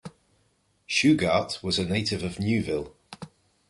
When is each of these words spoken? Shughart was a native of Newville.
Shughart 0.89 1.61
was 1.61 1.77
a 1.77 1.85
native 1.85 2.23
of 2.23 2.39
Newville. 2.39 2.95